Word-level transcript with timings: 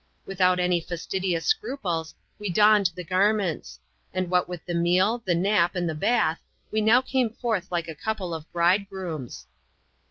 Without 0.25 0.59
any 0.59 0.81
fastidious 0.81 1.45
scruples, 1.45 2.15
we 2.39 2.49
donned 2.49 2.89
the 2.95 3.03
garments; 3.03 3.79
and 4.15 4.31
what 4.31 4.49
with 4.49 4.65
the 4.65 4.73
meal, 4.73 5.21
the 5.25 5.35
nap, 5.35 5.75
and 5.75 5.87
the 5.87 5.93
bath, 5.93 6.41
we 6.71 6.81
now 6.81 7.01
came 7.03 7.29
forth 7.29 7.71
like 7.71 7.87
a 7.87 7.93
couple 7.93 8.33
of 8.33 8.51
bridegrooms. 8.51 9.45